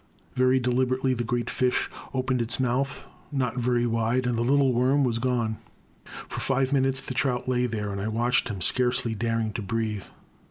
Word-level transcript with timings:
Very 0.33 0.59
deliberately 0.59 1.13
the 1.13 1.23
great 1.23 1.47
fish 1.47 1.87
opened 2.11 2.39
his 2.39 2.59
mouth— 2.59 3.05
^not 3.31 3.57
very 3.57 3.85
wide— 3.85 4.23
^and 4.23 4.35
the 4.35 4.41
little 4.43 4.73
worm 4.73 5.03
was 5.03 5.19
gone. 5.19 5.57
For 6.27 6.39
five 6.39 6.73
minutes 6.73 7.01
the 7.01 7.13
trout 7.13 7.47
lay 7.47 7.67
there, 7.67 7.91
and 7.91 8.01
I 8.01 8.07
watched 8.07 8.49
him, 8.49 8.61
scarcely 8.61 9.13
daring 9.13 9.53
to 9.53 9.61
breathe. 9.61 10.05